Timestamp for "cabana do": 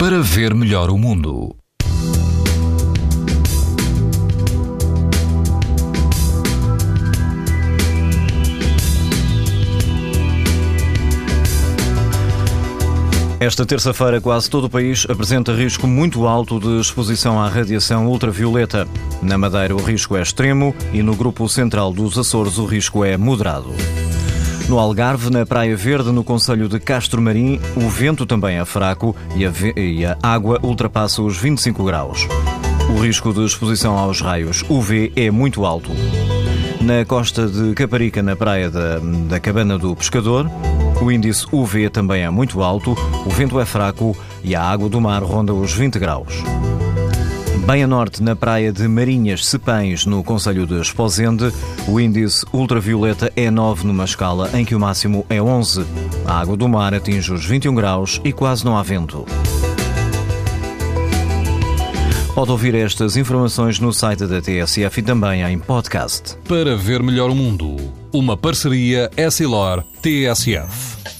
39.40-39.96